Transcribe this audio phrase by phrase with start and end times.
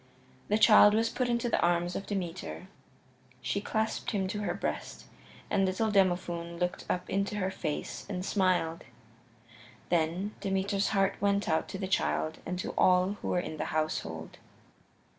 [0.47, 2.69] The child was put into the arms of Demeter;
[3.39, 5.05] she clasped him to her breast,
[5.47, 8.83] and little Demophoon looked up into her face and smiled.
[9.89, 13.65] Then Demeter's heart went out to the child and to all who were in the
[13.77, 14.39] household.